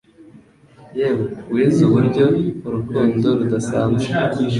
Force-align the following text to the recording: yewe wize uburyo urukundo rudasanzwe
yewe 0.97 1.23
wize 1.53 1.79
uburyo 1.89 2.25
urukundo 2.67 3.27
rudasanzwe 3.37 4.07